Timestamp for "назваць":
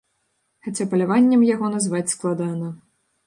1.75-2.09